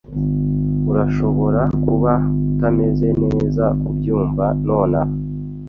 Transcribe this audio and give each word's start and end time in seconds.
Urashobora 0.91 1.61
kuba 1.83 2.11
utameze 2.51 3.07
neza 3.23 3.63
kubyumva 3.85 4.45
nonaha, 4.65 5.13